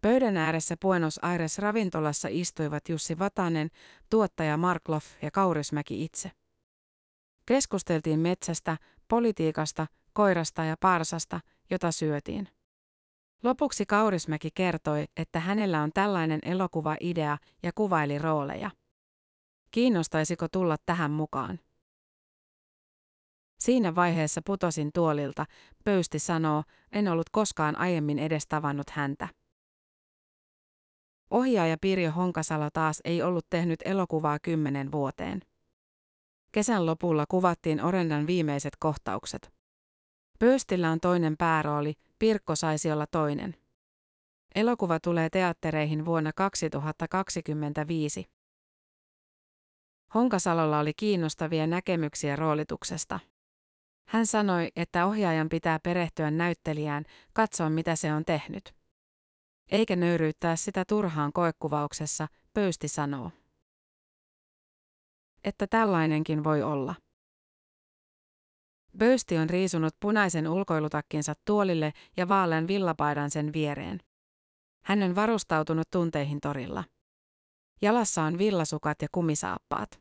Pöydän 0.03 0.37
ääressä 0.37 0.77
Buenos 0.83 1.19
Aires 1.23 1.59
ravintolassa 1.59 2.29
istuivat 2.31 2.89
Jussi 2.89 3.19
Vatanen, 3.19 3.69
tuottaja 4.11 4.57
Markloff 4.57 5.07
ja 5.23 5.31
Kaurismäki 5.31 6.05
itse. 6.05 6.31
Keskusteltiin 7.47 8.21
metsästä, 8.21 8.77
politiikasta, 9.09 9.87
koirasta 10.13 10.65
ja 10.65 10.77
parsasta, 10.81 11.41
jota 11.71 11.93
syötiin. 11.93 12.49
Lopuksi 13.43 13.87
Kaurismäki 13.87 14.51
kertoi, 14.55 15.05
että 15.17 15.41
hänellä 15.41 15.83
on 15.83 15.91
tällainen 15.95 16.41
elokuva-idea 16.43 17.39
ja 17.63 17.71
kuvaili 17.75 18.19
rooleja. 18.19 18.71
Kiinnostaisiko 19.71 20.49
tulla 20.49 20.77
tähän 20.87 21.11
mukaan? 21.11 21.59
Siinä 23.59 23.95
vaiheessa 23.95 24.41
putosin 24.47 24.91
tuolilta, 24.95 25.47
Pöysti 25.85 26.19
sanoo, 26.19 26.63
en 26.93 27.09
ollut 27.09 27.31
koskaan 27.31 27.79
aiemmin 27.79 28.19
edes 28.19 28.47
tavannut 28.47 28.91
häntä. 28.91 29.42
Ohjaaja 31.33 31.77
Pirjo 31.81 32.11
Honkasalo 32.11 32.69
taas 32.73 33.01
ei 33.05 33.23
ollut 33.23 33.47
tehnyt 33.51 33.81
elokuvaa 33.85 34.39
kymmenen 34.39 34.93
vuoteen. 34.93 35.43
Kesän 36.53 36.87
lopulla 36.87 37.25
kuvattiin 37.29 37.83
Orendan 37.85 38.27
viimeiset 38.27 38.77
kohtaukset. 38.79 39.53
Pöystillä 40.39 40.91
on 40.91 41.01
toinen 41.01 41.37
päärooli, 41.37 41.95
Pirkko 42.19 42.57
saisi 42.57 42.93
olla 42.93 43.07
toinen. 43.07 43.57
Elokuva 44.55 45.01
tulee 45.01 45.31
teattereihin 45.31 46.05
vuonna 46.05 46.33
2025. 46.33 48.27
Honkasalolla 50.15 50.79
oli 50.79 50.95
kiinnostavia 50.95 51.67
näkemyksiä 51.67 52.37
roolituksesta. 52.37 53.21
Hän 54.09 54.27
sanoi, 54.27 54.69
että 54.77 55.07
ohjaajan 55.07 55.49
pitää 55.49 55.79
perehtyä 55.79 56.31
näyttelijään, 56.31 57.05
katsoa 57.33 57.71
mitä 57.71 57.97
se 57.97 58.13
on 58.13 58.25
tehnyt. 58.25 58.82
Eikä 59.69 59.97
nöyryyttää 59.97 60.57
sitä 60.57 60.85
turhaan 60.89 61.33
koekuvauksessa, 61.33 62.29
Pöysti 62.53 62.89
sanoo. 62.89 63.31
Että 65.45 65.67
tällainenkin 65.67 66.45
voi 66.45 66.63
olla. 66.63 66.95
Pöysti 68.99 69.39
on 69.39 69.51
riisunut 69.51 69.97
punaisen 70.01 70.49
ulkoilutakkinsa 70.49 71.35
tuolille 71.45 71.93
ja 72.17 72.29
vaalean 72.29 72.69
villapaidan 72.69 73.31
sen 73.31 73.53
viereen. 73.53 74.01
Hän 74.85 75.03
on 75.03 75.15
varustautunut 75.15 75.91
tunteihin 75.91 76.41
torilla. 76.41 76.85
Jalassa 77.83 78.23
on 78.23 78.39
villasukat 78.39 79.03
ja 79.03 79.09
kumisaappaat. 79.13 80.01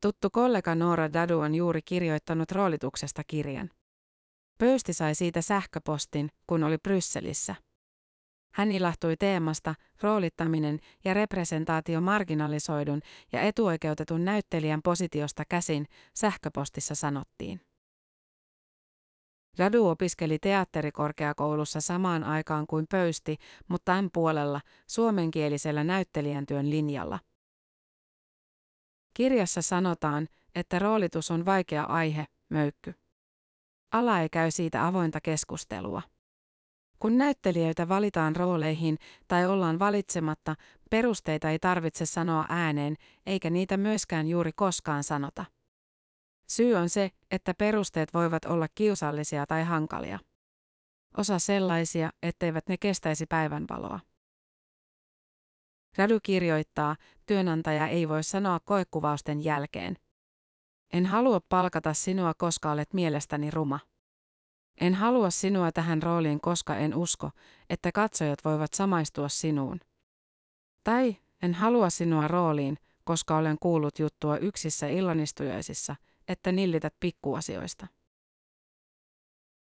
Tuttu 0.00 0.30
kollega 0.30 0.74
Noora 0.74 1.12
Dadu 1.12 1.40
on 1.40 1.54
juuri 1.54 1.82
kirjoittanut 1.82 2.52
roolituksesta 2.52 3.22
kirjan. 3.26 3.70
Pöysti 4.58 4.92
sai 4.92 5.14
siitä 5.14 5.42
sähköpostin, 5.42 6.28
kun 6.46 6.64
oli 6.64 6.78
Brysselissä. 6.78 7.54
Hän 8.54 8.72
ilahtui 8.72 9.16
teemasta, 9.16 9.74
roolittaminen 10.02 10.80
ja 11.04 11.14
representaatio 11.14 12.00
marginalisoidun 12.00 13.00
ja 13.32 13.42
etuoikeutetun 13.42 14.24
näyttelijän 14.24 14.82
positiosta 14.82 15.44
käsin, 15.48 15.86
sähköpostissa 16.14 16.94
sanottiin. 16.94 17.60
Radu 19.58 19.86
opiskeli 19.88 20.38
teatterikorkeakoulussa 20.38 21.80
samaan 21.80 22.24
aikaan 22.24 22.66
kuin 22.66 22.86
Pöysti, 22.90 23.36
mutta 23.68 24.02
M-puolella, 24.02 24.60
suomenkielisellä 24.86 25.84
näyttelijän 25.84 26.46
työn 26.46 26.70
linjalla. 26.70 27.18
Kirjassa 29.14 29.62
sanotaan, 29.62 30.28
että 30.54 30.78
roolitus 30.78 31.30
on 31.30 31.44
vaikea 31.44 31.84
aihe, 31.84 32.26
möykky. 32.48 32.94
Ala 33.92 34.20
ei 34.20 34.28
käy 34.28 34.50
siitä 34.50 34.86
avointa 34.86 35.20
keskustelua. 35.20 36.02
Kun 36.98 37.18
näyttelijöitä 37.18 37.88
valitaan 37.88 38.36
rooleihin 38.36 38.98
tai 39.28 39.46
ollaan 39.46 39.78
valitsematta, 39.78 40.54
perusteita 40.90 41.50
ei 41.50 41.58
tarvitse 41.58 42.06
sanoa 42.06 42.44
ääneen, 42.48 42.96
eikä 43.26 43.50
niitä 43.50 43.76
myöskään 43.76 44.28
juuri 44.28 44.52
koskaan 44.52 45.04
sanota. 45.04 45.44
Syy 46.48 46.74
on 46.74 46.88
se, 46.88 47.10
että 47.30 47.54
perusteet 47.54 48.14
voivat 48.14 48.44
olla 48.44 48.66
kiusallisia 48.74 49.46
tai 49.46 49.64
hankalia. 49.64 50.18
Osa 51.16 51.38
sellaisia, 51.38 52.10
etteivät 52.22 52.68
ne 52.68 52.76
kestäisi 52.76 53.26
päivänvaloa. 53.26 54.00
Radu 55.96 56.18
kirjoittaa, 56.22 56.96
työnantaja 57.26 57.86
ei 57.86 58.08
voi 58.08 58.22
sanoa 58.22 58.60
koekuvausten 58.64 59.44
jälkeen. 59.44 59.96
En 60.92 61.06
halua 61.06 61.40
palkata 61.48 61.94
sinua, 61.94 62.34
koska 62.34 62.70
olet 62.70 62.94
mielestäni 62.94 63.50
ruma. 63.50 63.80
En 64.80 64.94
halua 64.94 65.30
sinua 65.30 65.72
tähän 65.72 66.02
rooliin, 66.02 66.40
koska 66.40 66.76
en 66.76 66.94
usko, 66.94 67.30
että 67.70 67.92
katsojat 67.92 68.44
voivat 68.44 68.74
samaistua 68.74 69.28
sinuun. 69.28 69.80
Tai 70.84 71.16
en 71.42 71.54
halua 71.54 71.90
sinua 71.90 72.28
rooliin, 72.28 72.78
koska 73.04 73.36
olen 73.36 73.56
kuullut 73.60 73.98
juttua 73.98 74.36
yksissä 74.36 74.88
illanistujaisissa, 74.88 75.96
että 76.28 76.52
nillität 76.52 76.94
pikkuasioista. 77.00 77.86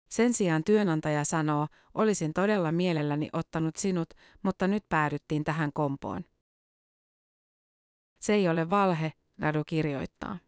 Sen 0.08 0.34
sijaan 0.34 0.64
työnantaja 0.64 1.24
sanoo, 1.24 1.66
olisin 1.94 2.32
todella 2.32 2.72
mielelläni 2.72 3.28
ottanut 3.32 3.76
sinut, 3.76 4.08
mutta 4.42 4.68
nyt 4.68 4.84
päädyttiin 4.88 5.44
tähän 5.44 5.72
kompoon. 5.72 6.24
Se 8.20 8.34
ei 8.34 8.48
ole 8.48 8.70
valhe, 8.70 9.12
Radu 9.38 9.62
kirjoittaa. 9.66 10.38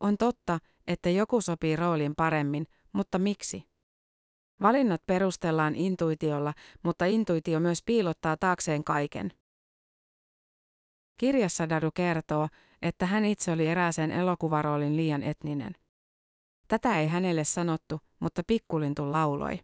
On 0.00 0.16
totta, 0.16 0.58
että 0.86 1.10
joku 1.10 1.40
sopii 1.40 1.76
roolin 1.76 2.14
paremmin, 2.14 2.66
mutta 2.92 3.18
miksi? 3.18 3.70
Valinnat 4.62 5.02
perustellaan 5.06 5.74
intuitiolla, 5.74 6.54
mutta 6.82 7.04
intuitio 7.04 7.60
myös 7.60 7.82
piilottaa 7.82 8.36
taakseen 8.36 8.84
kaiken. 8.84 9.32
Kirjassa 11.16 11.68
Dadu 11.68 11.90
kertoo, 11.94 12.48
että 12.82 13.06
hän 13.06 13.24
itse 13.24 13.52
oli 13.52 13.66
erääseen 13.66 14.10
elokuvaroolin 14.10 14.96
liian 14.96 15.22
etninen. 15.22 15.72
Tätä 16.68 17.00
ei 17.00 17.08
hänelle 17.08 17.44
sanottu, 17.44 18.00
mutta 18.20 18.42
pikkulintu 18.46 19.12
lauloi. 19.12 19.60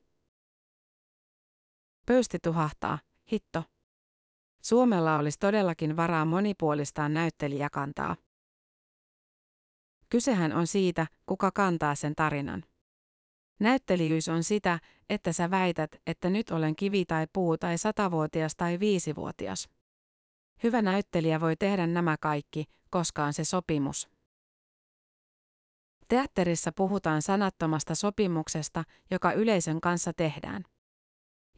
Pöysti 2.07 2.38
tuhahtaa, 2.42 2.99
hitto. 3.33 3.64
Suomella 4.62 5.16
olisi 5.16 5.38
todellakin 5.38 5.96
varaa 5.96 6.25
monipuolistaa 6.25 7.09
näyttelijäkantaa. 7.09 8.16
Kysehän 10.08 10.52
on 10.52 10.66
siitä, 10.66 11.06
kuka 11.26 11.50
kantaa 11.50 11.94
sen 11.94 12.14
tarinan. 12.14 12.64
Näyttelijyys 13.60 14.28
on 14.28 14.44
sitä, 14.44 14.78
että 15.10 15.32
sä 15.32 15.50
väität, 15.50 15.90
että 16.06 16.30
nyt 16.30 16.50
olen 16.50 16.76
kivi 16.76 17.04
tai 17.04 17.26
puu 17.32 17.58
tai 17.58 17.78
satavuotias 17.78 18.56
tai 18.56 18.80
viisivuotias. 18.80 19.68
Hyvä 20.62 20.82
näyttelijä 20.82 21.40
voi 21.40 21.56
tehdä 21.56 21.86
nämä 21.86 22.16
kaikki, 22.20 22.64
koska 22.90 23.24
on 23.24 23.32
se 23.32 23.44
sopimus. 23.44 24.08
Teatterissa 26.08 26.72
puhutaan 26.72 27.22
sanattomasta 27.22 27.94
sopimuksesta, 27.94 28.84
joka 29.10 29.32
yleisön 29.32 29.80
kanssa 29.80 30.12
tehdään. 30.12 30.64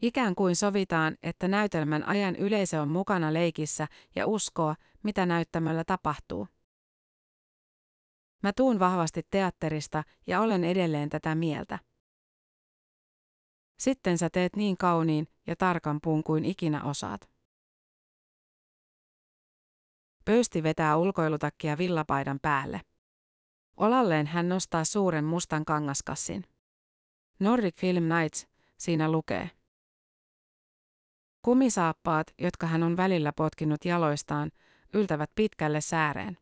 Ikään 0.01 0.35
kuin 0.35 0.55
sovitaan, 0.55 1.17
että 1.23 1.47
näytelmän 1.47 2.03
ajan 2.03 2.35
yleisö 2.35 2.81
on 2.81 2.89
mukana 2.89 3.33
leikissä 3.33 3.87
ja 4.15 4.27
uskoo, 4.27 4.75
mitä 5.03 5.25
näyttämöllä 5.25 5.83
tapahtuu. 5.83 6.47
Mä 8.43 8.53
tuun 8.53 8.79
vahvasti 8.79 9.21
teatterista 9.29 10.03
ja 10.27 10.41
olen 10.41 10.63
edelleen 10.63 11.09
tätä 11.09 11.35
mieltä. 11.35 11.79
Sitten 13.79 14.17
sä 14.17 14.29
teet 14.29 14.55
niin 14.55 14.77
kauniin 14.77 15.27
ja 15.47 15.55
tarkan 15.55 15.99
puun 16.03 16.23
kuin 16.23 16.45
ikinä 16.45 16.83
osaat. 16.83 17.29
Pöysti 20.25 20.63
vetää 20.63 20.97
ulkoilutakkia 20.97 21.77
villapaidan 21.77 22.39
päälle. 22.41 22.81
Olalleen 23.77 24.27
hän 24.27 24.49
nostaa 24.49 24.83
suuren 24.83 25.25
mustan 25.25 25.65
kangaskassin. 25.65 26.43
Nordic 27.39 27.75
Film 27.79 28.03
Nights, 28.03 28.47
siinä 28.77 29.11
lukee. 29.11 29.49
Kumisaappaat, 31.41 32.27
jotka 32.37 32.67
hän 32.67 32.83
on 32.83 32.97
välillä 32.97 33.33
potkinut 33.33 33.85
jaloistaan, 33.85 34.51
yltävät 34.93 35.31
pitkälle 35.35 35.81
sääreen. 35.81 36.37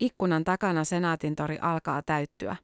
Ikkunan 0.00 0.44
takana 0.44 0.84
senaatintori 0.84 1.58
alkaa 1.58 2.02
täyttyä. 2.02 2.56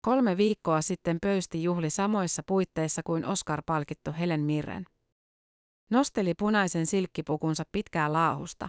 Kolme 0.00 0.36
viikkoa 0.36 0.82
sitten 0.82 1.18
pöysti 1.22 1.62
juhli 1.62 1.90
samoissa 1.90 2.42
puitteissa 2.46 3.02
kuin 3.02 3.24
Oscar-palkittu 3.24 4.12
Helen 4.18 4.40
Mirren. 4.40 4.86
Nosteli 5.90 6.34
punaisen 6.34 6.86
silkkipukunsa 6.86 7.64
pitkää 7.72 8.12
laahusta. 8.12 8.68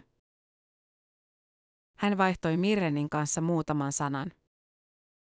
Hän 1.98 2.18
vaihtoi 2.18 2.58
Mirrenin 2.58 3.10
kanssa 3.10 3.42
muutaman 3.42 3.92
sanan. 3.92 4.32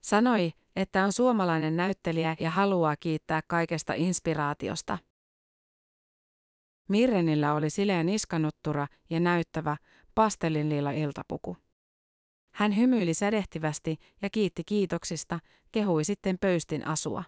Sanoi, 0.00 0.52
että 0.76 1.04
on 1.04 1.12
suomalainen 1.12 1.76
näyttelijä 1.76 2.36
ja 2.40 2.50
haluaa 2.50 2.96
kiittää 2.96 3.40
kaikesta 3.46 3.94
inspiraatiosta. 3.94 4.98
Mirrenillä 6.88 7.54
oli 7.54 7.70
sileä 7.70 8.02
niskanuttura 8.02 8.86
ja 9.10 9.20
näyttävä, 9.20 9.76
pastellinliila 10.14 10.90
iltapuku. 10.90 11.57
Hän 12.55 12.77
hymyili 12.77 13.14
sädehtivästi 13.14 13.96
ja 14.22 14.31
kiitti 14.31 14.62
kiitoksista, 14.64 15.38
kehui 15.72 16.05
sitten 16.05 16.38
pöystin 16.40 16.87
asua. 16.87 17.24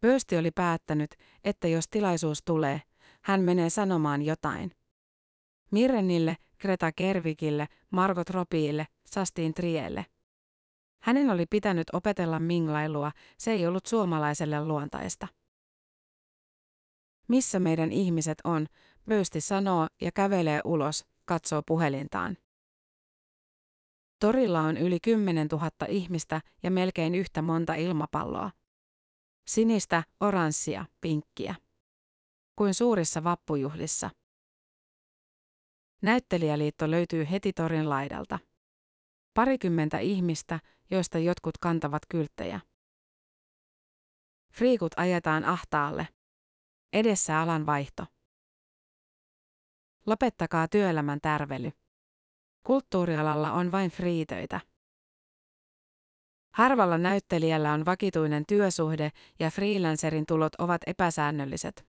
Pöysti 0.00 0.36
oli 0.36 0.50
päättänyt, 0.50 1.14
että 1.44 1.68
jos 1.68 1.88
tilaisuus 1.88 2.42
tulee, 2.44 2.82
hän 3.22 3.40
menee 3.40 3.70
sanomaan 3.70 4.22
jotain. 4.22 4.70
Mirrenille, 5.70 6.36
Greta 6.60 6.92
Kervikille, 6.92 7.68
Margot 7.90 8.30
Robiille, 8.30 8.86
Sastiin 9.06 9.54
Trielle. 9.54 10.06
Hänen 11.02 11.30
oli 11.30 11.46
pitänyt 11.46 11.86
opetella 11.92 12.40
minglailua, 12.40 13.12
se 13.38 13.52
ei 13.52 13.66
ollut 13.66 13.86
suomalaiselle 13.86 14.64
luontaista. 14.64 15.28
Missä 17.28 17.60
meidän 17.60 17.92
ihmiset 17.92 18.38
on, 18.44 18.66
Pöysti 19.08 19.40
sanoo 19.40 19.86
ja 20.00 20.12
kävelee 20.12 20.60
ulos, 20.64 21.06
katsoo 21.24 21.62
puhelintaan. 21.66 22.36
Torilla 24.20 24.60
on 24.60 24.76
yli 24.76 25.00
10 25.00 25.48
000 25.52 25.70
ihmistä 25.88 26.40
ja 26.62 26.70
melkein 26.70 27.14
yhtä 27.14 27.42
monta 27.42 27.74
ilmapalloa. 27.74 28.50
Sinistä, 29.46 30.02
oranssia, 30.20 30.86
pinkkiä. 31.00 31.54
Kuin 32.56 32.74
suurissa 32.74 33.24
vappujuhlissa. 33.24 34.10
Näyttelijäliitto 36.02 36.90
löytyy 36.90 37.26
heti 37.30 37.52
torin 37.52 37.90
laidalta. 37.90 38.38
Parikymmentä 39.34 39.98
ihmistä, 39.98 40.60
joista 40.90 41.18
jotkut 41.18 41.58
kantavat 41.58 42.02
kylttejä. 42.08 42.60
Friikut 44.52 44.92
ajetaan 44.96 45.44
ahtaalle. 45.44 46.08
Edessä 46.92 47.40
alan 47.40 47.66
vaihto. 47.66 48.06
Lopettakaa 50.06 50.68
työelämän 50.68 51.20
tärvely. 51.20 51.70
Kulttuurialalla 52.66 53.52
on 53.52 53.72
vain 53.72 53.90
friitöitä. 53.90 54.60
Harvalla 56.54 56.98
näyttelijällä 56.98 57.72
on 57.72 57.84
vakituinen 57.84 58.44
työsuhde 58.48 59.10
ja 59.40 59.50
freelancerin 59.50 60.26
tulot 60.26 60.54
ovat 60.54 60.80
epäsäännölliset. 60.86 61.86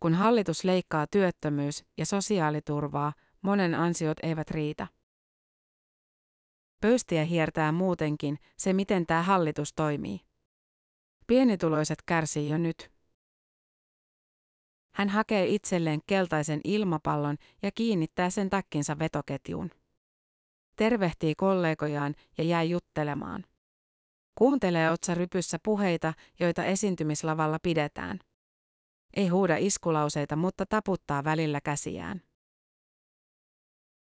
Kun 0.00 0.14
hallitus 0.14 0.64
leikkaa 0.64 1.06
työttömyys- 1.06 1.84
ja 1.98 2.06
sosiaaliturvaa, 2.06 3.12
monen 3.42 3.74
ansiot 3.74 4.16
eivät 4.22 4.50
riitä. 4.50 4.86
Pöystiä 6.80 7.24
hiertää 7.24 7.72
muutenkin 7.72 8.38
se, 8.56 8.72
miten 8.72 9.06
tämä 9.06 9.22
hallitus 9.22 9.72
toimii. 9.72 10.20
Pienituloiset 11.26 12.02
kärsii 12.06 12.48
jo 12.48 12.58
nyt. 12.58 12.95
Hän 14.96 15.08
hakee 15.08 15.46
itselleen 15.46 16.00
keltaisen 16.06 16.60
ilmapallon 16.64 17.36
ja 17.62 17.70
kiinnittää 17.72 18.30
sen 18.30 18.50
takkinsa 18.50 18.98
vetoketjuun. 18.98 19.70
Tervehtii 20.76 21.34
kollegojaan 21.34 22.14
ja 22.38 22.44
jää 22.44 22.62
juttelemaan. 22.62 23.44
Kuuntelee 24.38 24.90
otsarypyssä 24.90 25.58
puheita, 25.62 26.14
joita 26.40 26.64
esiintymislavalla 26.64 27.58
pidetään. 27.62 28.18
Ei 29.16 29.28
huuda 29.28 29.56
iskulauseita, 29.56 30.36
mutta 30.36 30.66
taputtaa 30.66 31.24
välillä 31.24 31.60
käsiään. 31.60 32.22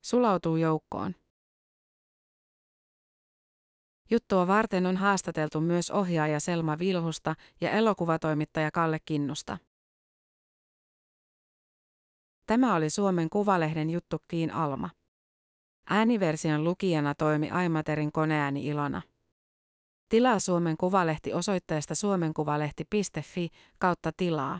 Sulautuu 0.05 0.57
joukkoon. 0.57 1.15
Juttua 4.11 4.47
varten 4.47 4.87
on 4.87 4.97
haastateltu 4.97 5.61
myös 5.61 5.91
ohjaaja 5.91 6.41
Selma 6.41 6.79
Vilhusta 6.79 7.35
ja 7.61 7.71
elokuvatoimittaja 7.71 8.71
Kalle 8.71 8.99
Kinnusta. 9.05 9.59
Tämä 12.47 12.75
oli 12.75 12.91
Suomen 12.91 13.31
Kuvalehden 13.31 13.91
juttu 13.91 14.17
Kiin 14.29 14.51
Alma. 14.51 14.91
Ääniversion 15.91 16.65
lukijana 16.65 17.15
toimi 17.15 17.51
Aimaterin 17.51 18.13
koneääni 18.13 18.67
Ilona. 18.67 19.03
Tilaa 20.09 20.39
Suomen 20.39 20.77
Kuvalehti 20.77 21.33
osoitteesta 21.33 21.95
suomenkuvalehti.fi 21.95 23.49
kautta 23.79 24.13
tilaa. 24.17 24.59